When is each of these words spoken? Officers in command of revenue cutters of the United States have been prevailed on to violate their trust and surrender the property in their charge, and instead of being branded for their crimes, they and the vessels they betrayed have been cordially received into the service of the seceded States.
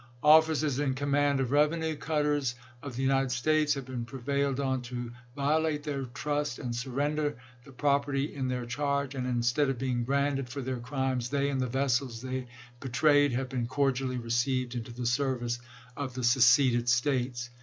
Officers 0.23 0.79
in 0.79 0.95
command 0.95 1.39
of 1.39 1.51
revenue 1.51 1.95
cutters 1.95 2.55
of 2.81 2.95
the 2.95 3.03
United 3.03 3.31
States 3.31 3.75
have 3.75 3.85
been 3.85 4.03
prevailed 4.03 4.59
on 4.59 4.81
to 4.81 5.11
violate 5.35 5.83
their 5.83 6.05
trust 6.05 6.57
and 6.57 6.75
surrender 6.75 7.37
the 7.65 7.71
property 7.71 8.33
in 8.33 8.47
their 8.47 8.65
charge, 8.65 9.13
and 9.13 9.27
instead 9.27 9.69
of 9.69 9.77
being 9.77 10.03
branded 10.03 10.49
for 10.49 10.61
their 10.63 10.79
crimes, 10.79 11.29
they 11.29 11.51
and 11.51 11.61
the 11.61 11.67
vessels 11.67 12.23
they 12.23 12.47
betrayed 12.79 13.33
have 13.33 13.49
been 13.49 13.67
cordially 13.67 14.17
received 14.17 14.73
into 14.73 14.91
the 14.91 15.05
service 15.05 15.59
of 15.95 16.15
the 16.15 16.23
seceded 16.23 16.89
States. 16.89 17.51